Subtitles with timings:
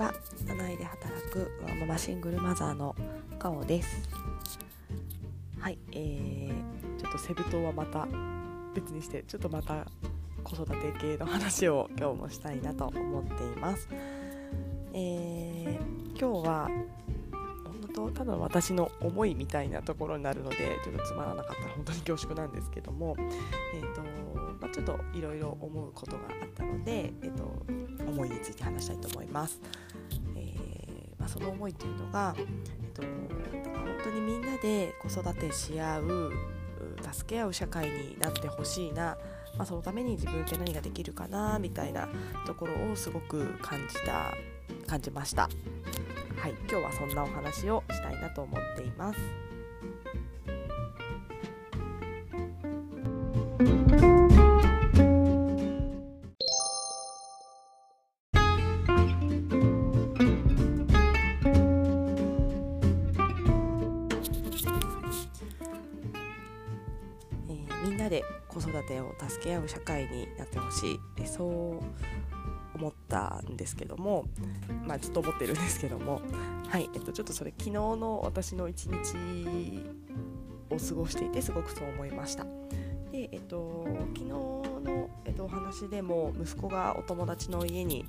[0.00, 0.14] は
[0.48, 2.96] 都内で働くママシングルマザーの
[3.38, 4.08] カオです。
[5.58, 8.08] はいえー、ちょっとセブ島はまた
[8.74, 9.86] 別にしてちょっとまた
[10.42, 13.88] 子育て系の話を今日もしたいなと思っています。
[14.94, 16.70] えー、今日は
[17.94, 23.16] 本当ただ私の思いみたいなところになるのでちょっとつまらなかったら本当に恐縮なんですけども
[23.74, 24.02] え、ー、と
[24.60, 27.44] まあ、ちょっといろいろ思うことがあったので、えっと、
[28.06, 29.60] 思いについて話したいと思います。
[31.26, 32.46] その思いというのが、えっ
[32.92, 33.10] と、本
[34.02, 36.32] 当にみんなで子育てし合う
[37.12, 39.16] 助け合う社会になってほしいな、
[39.56, 42.08] まあ、そのために自分って何ができるかなみたいな
[42.46, 44.34] ところをすごく感じた
[44.88, 45.48] 感じました。
[46.40, 49.18] はい、今日はそんなお話をしたいなと思っています。
[67.84, 70.86] みんなで子育てを助け合う社会になってほし
[71.22, 71.80] いそう
[72.80, 74.24] 思ったんですけども、
[74.86, 76.22] まあ、ずっと思ってるんですけども、
[76.66, 79.84] はいえっと、ちょっとそれ昨日の私の一日
[80.70, 82.44] を過ごしていてすごくそう思いました。
[83.12, 88.06] でえっと、昨日の、えっと、お話でも息子がお友達の家に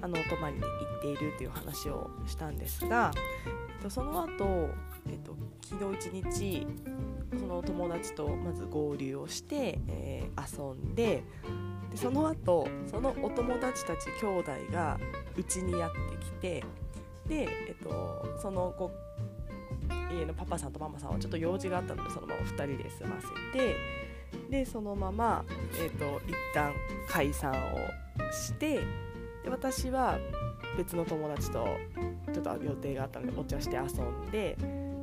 [0.00, 0.66] あのお泊まりに行
[0.98, 3.10] っているという話をしたんですが、
[3.76, 4.70] えっと、その後、
[5.10, 6.66] えっと昨日一日
[7.38, 11.24] そのお友達とまず合流をして、えー、遊んで
[11.94, 14.98] でその後そのお友達たち兄弟が
[15.36, 16.64] うちにやってきて
[17.28, 18.90] で、えっと、その子
[20.12, 23.76] 家のパパさんとママさんはちょっと用事があったのでそのまま2人で済ませて
[24.50, 25.44] でそのまま、
[25.80, 26.72] えっと、一旦
[27.08, 28.80] 解散をして
[29.44, 30.18] で私は
[30.76, 31.66] 別の友達と
[32.32, 34.56] ちょっと予定があったのでお茶して遊んで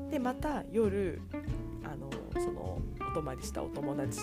[0.10, 1.22] でまた夜
[1.84, 4.20] あのそのお泊まりしたお友達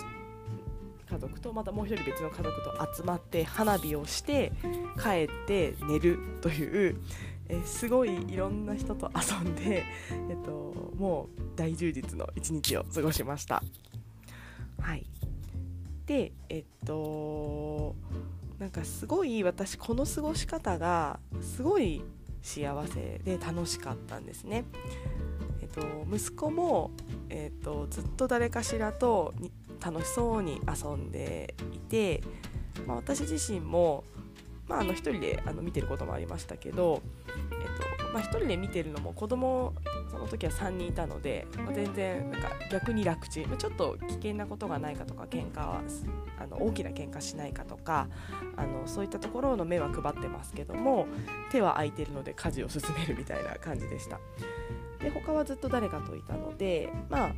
[1.09, 4.51] 家族とまたもう一人別の家族と集まって花火をして
[5.01, 6.97] 帰って寝るという
[7.49, 9.83] えすごいいろんな人と遊んで、
[10.29, 13.63] えっと、もう大充実の一日を過ごしました。
[14.79, 15.05] はい、
[16.05, 17.95] でえっと
[18.59, 22.03] なんかすごい私この過ごし方がすごい
[22.41, 24.63] 幸せで楽しかったんですね。
[25.61, 25.81] えっと、
[26.11, 26.91] 息子も、
[27.29, 29.33] えっと、ずっと誰かしらと
[29.83, 32.21] 楽しそうに遊んでいて、
[32.87, 34.03] まあ、私自身も、
[34.67, 39.73] まあ、あの1人であの見てることもありましたけど、えっとまあ、1人で見てるのも子供
[40.09, 45.81] その時は3人いたので、まあ、全然なんか逆に楽ちん、まあ、ちょっと危険なことがないかとか喧嘩は
[46.39, 48.07] あの大きな喧嘩しないかとか
[48.55, 51.07] あのそういったところの目は配ってますけども
[51.51, 54.19] 手は空いてるので家事を進めるみたいな感じでした。
[54.99, 57.31] で他はずっと誰かといたのでまあ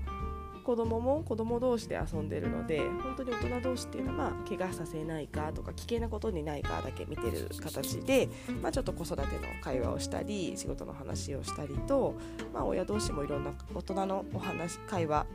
[0.61, 8.29] 子供も子供同士で遊んでるので本当に大人同士っていうのは、まあ、怪我させないかとか危険なことにないかだけ見てる形で、
[8.61, 9.27] まあ、ちょっと子育ての
[9.61, 12.16] 会話をしたり仕事の話をしたりと、
[12.53, 15.25] まあ、親同士もいろんな大人のお話会話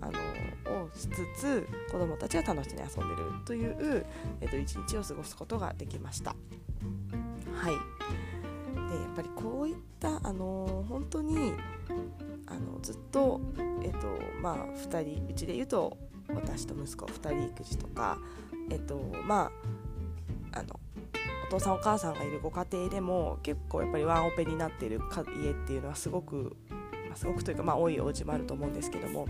[0.00, 4.06] あのをしつつ子どもたちが楽しそうに遊んでるという、
[4.40, 6.34] えっと、一日を過ごすことができました。
[7.54, 8.06] はい
[8.86, 11.52] でやっぱりこういったあの本当に
[12.46, 13.40] あのずっと、
[13.82, 14.06] えっと
[14.40, 15.96] まあ、2人うちで言うと
[16.34, 18.18] 私と息子2人育児とか、
[18.70, 19.50] えっとま
[20.52, 20.80] あ、あの
[21.48, 26.56] お父さんお母さんがいるご家庭でも結構やっぱりワンオペになっている家っていうのはすごく、
[27.08, 29.26] まあ、すごくというか、まあ、多いお家もあると思うんですけども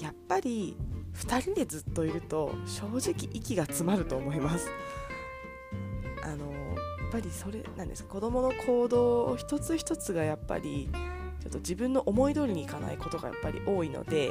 [0.00, 0.76] やっぱり
[1.14, 4.70] 2人でずっといると正直息が詰まると思います。
[6.22, 10.88] あのやっぱりそれなんです子供の行動一つ一つがやっぱり
[11.40, 14.30] ちょっと自分の思い通りにいかないことがやっぱり多いので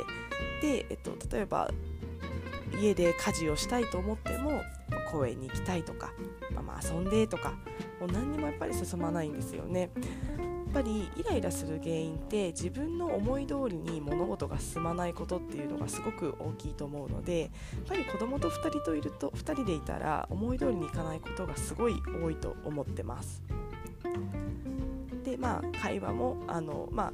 [0.62, 1.70] で、えっと、例えば
[2.80, 4.62] 家で家事をしたいと思っても
[5.12, 6.14] 公園に行きたいとか、
[6.54, 7.52] まあ、ま遊んでとか
[8.00, 9.90] もう何にもやっぱり進まないんですよね。
[10.70, 17.50] やっぱりイライラする原因って自分の思い通りに物事が進まないことっていうのがすごく大きいと思うのでやっ
[17.88, 23.42] ぱり子供と2人といると2人でいたら思い通りにいかないことがすごい多いと思ってます。
[25.40, 27.14] まあ会話もあのまあ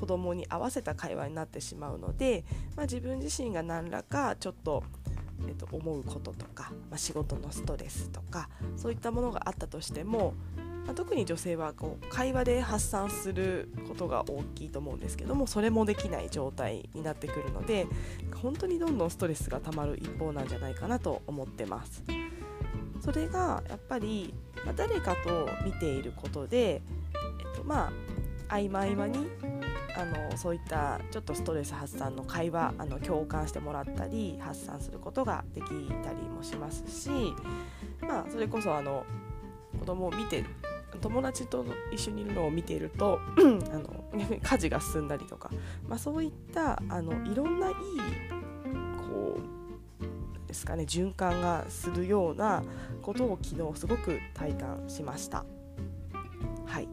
[0.00, 2.44] 子供に合わせた会話になってしまうので、
[2.74, 4.82] まあ、自分自身が何らかちょっと、
[5.46, 10.32] えっと、思うこととか、まあ、仕事のストレスとかそういったものがあったとしても、
[10.86, 17.86] まあ、特に女性はこう会話で発散することが大きいと思うんですけどもそれもできない状態になってくるので
[18.42, 22.02] 本当にどんどんストレスがたまる一方なんじゃないかなと思ってます。
[23.00, 27.90] それがやっぱり、まあ、誰かと見ていることで、えっと、ま
[28.48, 29.28] あ合間合間に
[29.96, 37.10] あのそういったちょっとストレス発散の会話あの共感してもらったり発散することができたりもしますし、
[38.00, 39.04] まあ、それこそあの
[39.78, 40.44] 子供を見て
[41.00, 44.04] 友達と一緒にいるのを見ているとあの
[44.42, 45.50] 家事が進んだりとか、
[45.88, 47.74] まあ、そういったあのいろんないい
[50.50, 52.62] ですかね循環がするような
[53.02, 55.44] ことを昨日すごく体感しました。
[56.66, 56.88] はい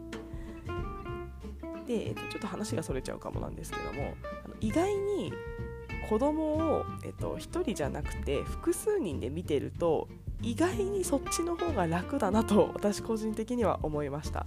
[1.87, 4.13] で、えっと、ちょっと話がそれちゃうかもなんですけども
[4.45, 5.31] あの意外に
[6.09, 10.07] 子供を、えっと、1人じゃなくて複数人で見てると
[10.41, 14.45] 意外にそっちの方が楽だなと私個人的には思いました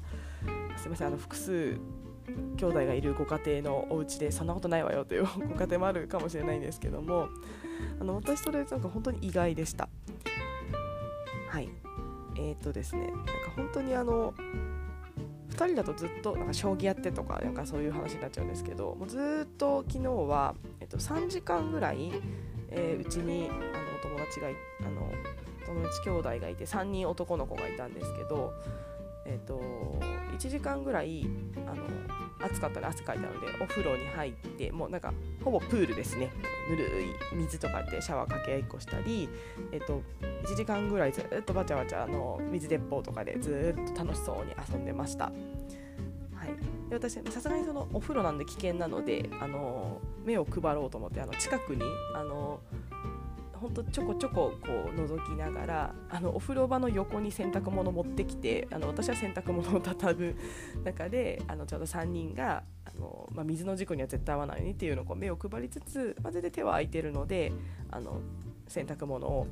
[0.76, 1.78] すみませんあの複数
[2.56, 7.28] 兄弟がいるご家庭のお家でそんなことないわよというご家庭もあるかもしれないんですけども
[8.00, 9.88] あの私それなんか本当に意外でした。
[11.48, 11.68] はい。
[12.36, 14.32] えー、っとですねなんか本当にあの
[15.50, 22.12] 2人だとずっとなんか将棋やってとかなんかそういう話になっちゃうんですけどもうずっと昨日は、えっと、3時間ぐらい、
[22.70, 23.60] えー、うちにあの
[24.02, 25.12] 友達があの
[25.66, 28.52] 友達兄弟がいて3人男の子がいたんですけど、
[29.26, 29.60] えーと、
[30.36, 31.26] 1時間ぐらい
[31.66, 31.84] あの
[32.42, 35.12] 暑かったら汗かいたのでお風呂に入ってもうなんか
[35.44, 36.30] ほぼプールですね
[36.70, 39.28] ぬるい水とかでシャワーかけ合いっこしたり、
[39.72, 40.02] えーと、
[40.44, 45.24] 1時間ぐらいずっとバチャバチャの水鉄砲とかでずっと楽しそうに遊んでました。
[45.24, 46.48] はい、
[46.88, 51.82] で私さすがにそのお風呂なんで危険なのであの目を配ろうと思ってあの近くに
[52.14, 52.60] あの
[53.60, 60.36] ほんとちょこちょここう覗きながらあのお風呂場の横に洗濯物持ってきてあの私は洗濯物を畳む
[60.82, 67.52] 中であのちょうど3人があの、まあ、水の事故には絶対合わないようにっていうのをこう目を配りつつ、まあ、全然手は空いてるので
[67.90, 68.22] あの
[68.66, 69.48] 洗濯物を、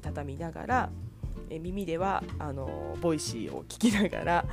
[0.00, 0.90] 畳みながら
[1.52, 4.44] え耳ではあのボイシーを聞きながら、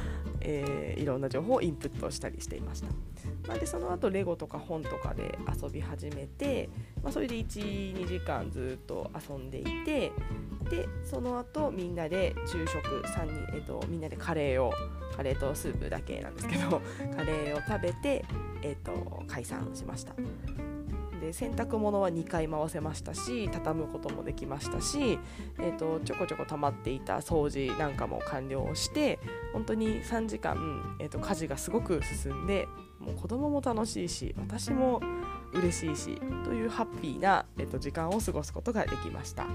[0.42, 2.88] えー、いろんな情報をインプットしたりしていました、
[3.48, 6.70] まあ、でその後レゴとか本とかで遊び始めて、
[7.02, 10.12] まあ、それで12時間ずっと遊んでいて
[10.70, 14.74] でその後みんなで昼食3人、えっと、みんなでカレーを
[15.16, 16.82] カレーとスープだけなんですけど
[17.16, 18.26] カレーを食べて、
[18.62, 20.14] えっと、解散しました。
[21.20, 25.20] で洗濯物は2回回せましたし畳むこともできましたし、
[25.60, 29.20] えーと、ちょこちょこ溜まっていた掃除なんかも完了して
[29.54, 32.68] 本当に3時間、えーと、家事がすごく進んで
[33.00, 35.02] もう子供も楽しいし私も
[35.54, 39.44] 嬉しいしというハッピーな、えーと時間を過ごすことができました。
[39.44, 39.50] は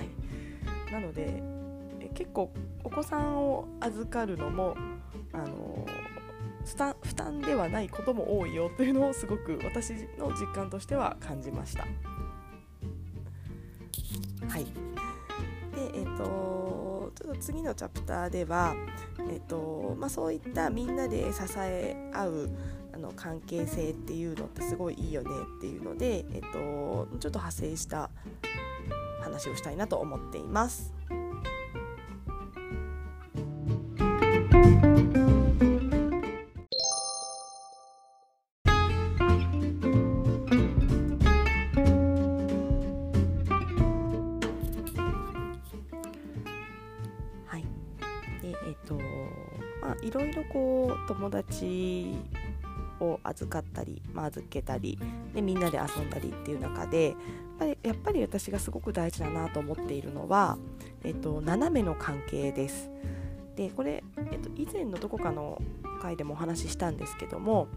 [0.00, 1.42] い、なので
[2.00, 2.52] え結構
[2.84, 4.76] お子さんを預かるのも
[5.32, 5.86] あの
[6.64, 11.86] 負担ではないことも多いよというのをすごく私の実感としては感じました。
[14.48, 18.74] はいでえーと、ちょっと次のチャプターでは、
[19.18, 22.50] えーとまあ、そういったみんなで支え合う
[22.92, 28.10] あの関係性っていうのってすごいいいよねっていうので、えーとちょっと派生した
[29.22, 30.99] 話をしたいなと思っています。
[53.00, 54.98] を預かったり、まあ、預けたり
[55.34, 57.16] でみんなで遊んだりっていう中で
[57.82, 60.56] やっぱり私がすごく大事だなと思っているのは、
[61.04, 62.90] えっと、斜めの関係です。
[63.56, 64.02] でこれ、
[64.32, 65.60] えっと、以前のどこかの
[66.00, 67.68] 回でもお話ししたんですけども、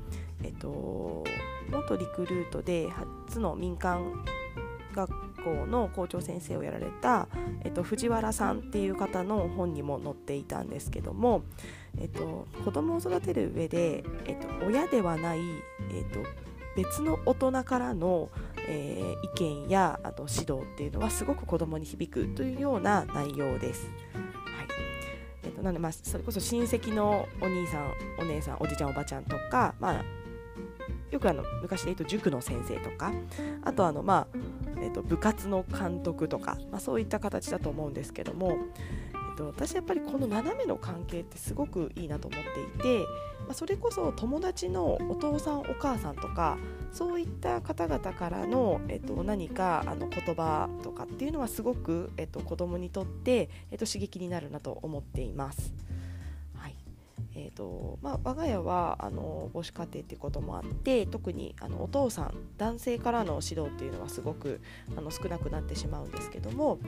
[0.44, 1.24] えっと、
[1.70, 2.89] 元リクルートで
[3.27, 4.24] 初の民間
[4.94, 7.27] 学校の校長先生をやられた、
[7.63, 11.43] えっと、藤原さんっていう方の本にも載っていたんですけども、
[12.00, 15.39] えっと、子供を育てる上で、えっと、親ではない、
[15.91, 16.19] えっと、
[16.75, 18.29] 別の大人からの、
[18.67, 23.85] えー、意見やあと指導っていうのはすごく子供に響くというような内容です。
[23.85, 24.67] はい
[25.43, 30.03] えっと、なので、まあ、それこそ親戚のお兄さんお姉さんおじちゃんおばちゃんとか、まあ、
[31.12, 33.12] よくあの昔で言うと塾の先生とか
[33.63, 34.38] あとあの、まあ
[34.84, 38.58] えっと、部活の監督とか、まあ、そういった形だと思うんですけども、
[39.36, 43.00] と、私やっぱりこの斜めの関係ってすごくいいなと思っていて、
[43.46, 46.58] まあ、それこそ友達のお父さんお母さんとか
[46.92, 55.74] そういった方々からの、えっと、何かあの言葉とかっていうのはすごく、えっと、子供にとって、えっと、刺激になるなと思っています。
[57.36, 64.62] えーとまあ、我が家はあの母子家庭っていうこともあって特にあのお父さん男性からの指導っていうのはすごく
[64.96, 66.80] あの少なくなってしまうんですけども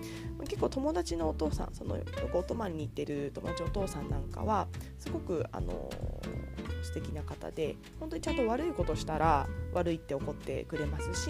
[0.41, 4.67] 結構友達のお父さんそのよくお泊まりに行ってる友達のお父さんなんかは
[4.99, 5.89] すごくあの
[6.83, 11.29] 素敵な方で本当にちゃんと悪いことしたら悪いって怒ってくれますし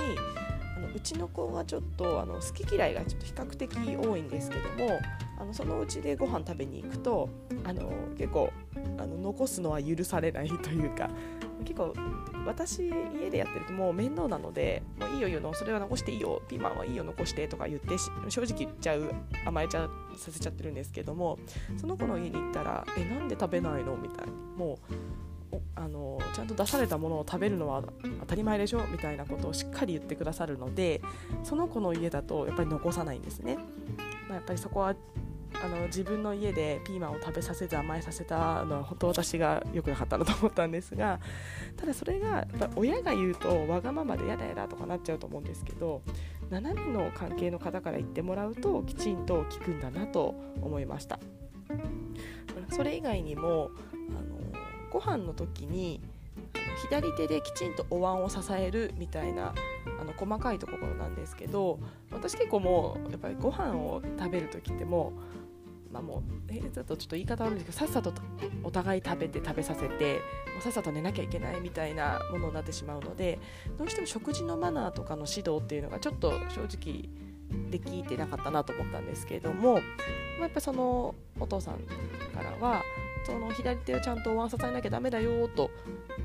[0.75, 4.99] あのうちの子がちょっとあの好き嫌いがちょっと比較的多いんですけども
[5.39, 7.29] あのそのうちでご飯食べに行くと
[7.63, 8.51] あの結構
[8.97, 11.09] あの残すのは許されないというか
[11.65, 11.93] 結構
[12.45, 12.89] 私
[13.19, 17.97] 家でやってるともう面倒なのでもういいよいいよそれは残していいよピーマンはいいよ残してとか言って
[18.29, 19.11] 正直言っちゃう
[19.45, 21.39] 甘えちゃさせちゃってるんですけども
[21.77, 24.93] その子の家に行ったら「えなんで食べないの?」みたいなもう
[25.75, 27.83] あのちゃんと出されたものを食べるのは
[28.21, 31.01] 当たり前でしょみたいなことをしっかり言ってくださるので
[31.43, 33.57] その子の家だとやっぱり残さないんですね。
[34.27, 34.95] まあ、やっぱりそこは
[35.63, 41.19] あの自分の家でピーマンを食べさせず甘えさせたのは本当私が良くなかったなと思ったんですが
[41.77, 46.01] ただそれがやっぱ親が言うとわがままでやだやだとかなっちゃうと思うんですけど
[46.49, 51.19] 斜めの関係の方から言ってもらうときちんと聞くんだなと思いました
[52.71, 53.71] それ以外にも
[54.95, 55.99] ご飯の時に
[56.89, 59.53] 左手できちんとお椀を支えるみたいな
[59.99, 61.79] あの細かいところなんですけど
[62.13, 65.11] 私結構もうやっぱりご飯を食べる時っても
[65.89, 68.13] うまあもうえだとちょっと言い方悪いんですけどさっさと
[68.63, 73.37] お互い食べて食べさせてもうさっさと寝なきゃいけないみたいなものになってしまうので
[73.77, 77.09] どうしても食事のマナーとかの指導っていうのがちょっと正直
[77.69, 81.79] できてなかったなと思ったんですけれども、まあ、やっぱそのお父さん
[82.33, 82.81] からは
[83.25, 85.71] その左手をちゃんとお椀支えなきゃダメだよと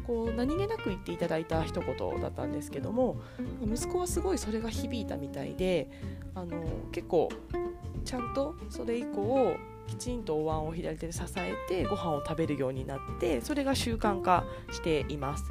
[0.06, 3.20] こう何気なく言っていただいた一言だったんですけども
[3.64, 5.90] 息子はすごいそれが響いたみたいで
[6.34, 7.30] あの結構
[8.04, 15.50] ちゃんとそれ以降きちんとお椀を左手で支えてご飯を食べるようになってそれが習慣化しています。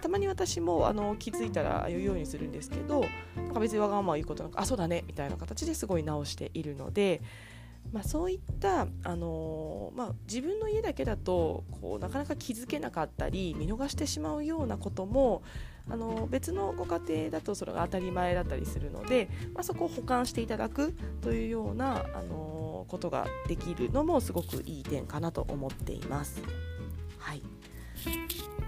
[0.00, 7.22] たまに私もあの気づいたら言うようにするんですけどなんか別にわがまま言うことなくあそうだねみたいな形ですごい直しているので
[7.92, 15.42] まあ、そういった、あのー、まあ、自分の家だけだとこうなかなか気づけなかったり見逃してしまうようなことも、
[15.88, 26.42] あのー、別のご家庭だとそれが当たり前だったりするので、まあ、そこを補完していただくというような、あのー、ことができるのもすごくいい点かなと思っています。
[27.18, 27.42] はい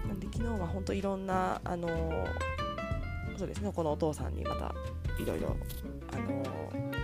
[0.07, 1.87] なんで昨日は本当いろんな、あの
[3.37, 4.73] そうですねこのお父さんにまた
[5.21, 5.55] いろいろ、
[6.11, 6.98] あの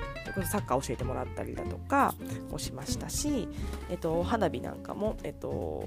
[0.46, 2.14] サッカー教えてもらったりだとか
[2.52, 3.48] もしましたし、
[3.90, 5.84] えっと、花火なんかも、えっと、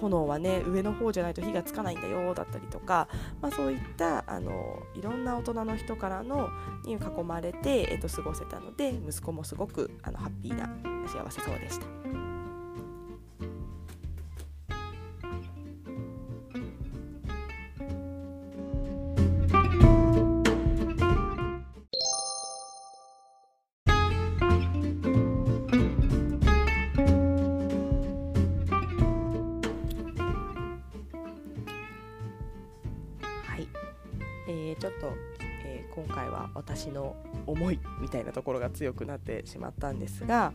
[0.00, 3.08] 炎はね上の方じゃないと火がつかないんだよだったりとか、
[3.40, 6.50] まあ、そういったあのいろんな大人の人からの
[6.84, 10.68] に囲まれて、えっと、過ごせたので息子もすごくあのハッピーな
[11.08, 12.37] 幸せそうでした。
[35.98, 40.52] 今回は私の思いみたいなところが強くなってしまったんですが、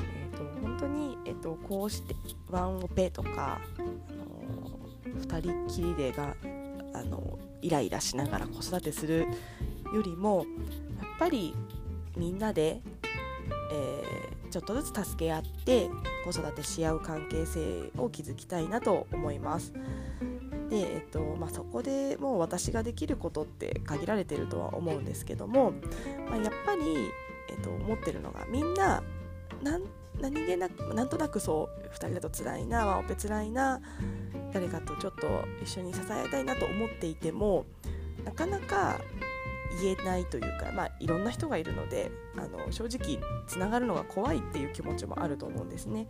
[0.00, 2.14] えーと、本当に、えーと、こうして
[2.48, 6.36] ワンオペとか、あのー、2人きりでが、
[6.94, 9.26] あのイライラしながら子育てする
[9.92, 10.46] よりも
[11.00, 11.56] やっぱり
[12.16, 12.80] みんなで、
[13.72, 15.90] えー、ちょっとずつ助け合って
[16.24, 19.72] 子育てし合う関係性を築きたいなと思います。
[20.68, 25.72] で、えっとまあ、そこでもう私ができることって限られてるとは思うんですけども、
[26.28, 27.10] まあ、やっぱり、
[27.50, 29.02] えっと、思ってるのがみんな
[29.62, 33.80] 何気なくなんとなくそう2人だと辛いなワオペ辛いな
[34.52, 35.26] 誰かとちょっと
[35.62, 37.66] 一緒に支えたいなと思っていても
[38.24, 38.98] なかなか
[39.80, 46.08] 言えないというか、まあ、いろんな人がいるのであの正直つながるのが怖いっていう気持ちもあると思うんですね。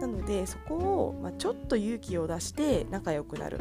[0.00, 3.58] なのでそこを、まあ、ちょっと勇気を出して仲良くなる。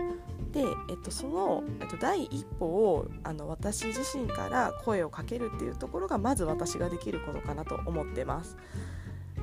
[0.51, 8.57] で、えっと、その、えっと、第一歩をあの私自身から声をかけるっていうところがまず私ができることかなと思ってます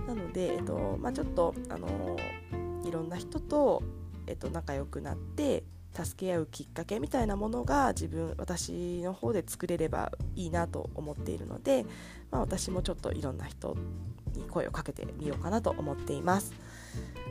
[0.06, 2.16] なので、えっとまあ、ちょっとあの
[2.84, 3.82] いろんな人と、
[4.26, 5.64] えっと、仲良くなって
[5.96, 11.84] 助け合うきっかけみたいなものが自分私の方で作れればいいなと思っているので、
[12.30, 13.76] まあ、私もちょっといろんな人
[14.34, 16.52] に声をかけてみようかなと思っています。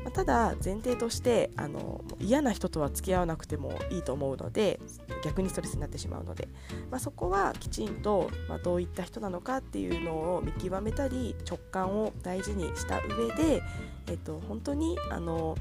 [0.05, 4.79] まあ、ただ前提としてあの嫌な人とは付き合わなくてもいいと思うので
[5.23, 6.47] 逆にストレスになってしまうので、
[6.91, 13.63] まあ、そこはきちんと、まあ、どういった人なのかっていうのを見極めたり直感を大事にした上で、
[14.07, 15.57] えっと、本当にあの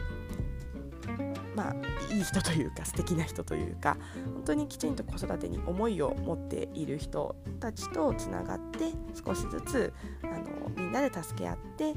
[1.55, 3.97] まあ、いい人というか素敵な人というか
[4.35, 8.91] 本当にきちんと子育てに思いを持っている人たちとつながって
[9.25, 11.95] 少しずつあのみんなで助け合って、えっ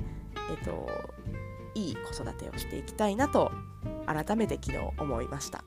[0.64, 0.88] と、
[1.78, 3.52] いい子育てをしていきたいなと
[4.06, 5.64] 改めて昨日思いました。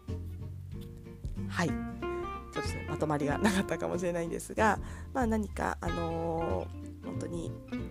[1.48, 4.80] はいちょっと、ね、まとまりがなかったかもしれないんですが、
[5.14, 7.50] まあ、何か、あのー本当に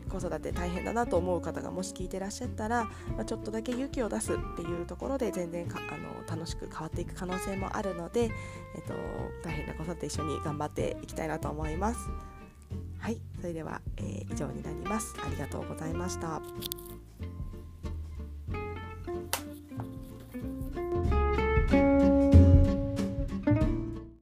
[0.10, 8.30] 子育て大変だなと思う方がもし聞いてらっしゃったら、まあ、ちょっとだけ勇気を出すっていうところで全然かあの楽しく変わっていく可能性もあるので、えっ
[8.88, 8.94] と、
[9.44, 12.00] 大変な子育て一緒に頑張っていきたいなと思います。
[13.00, 15.16] はい、それでは、えー、以上になります。
[15.26, 16.42] ありがとうございました。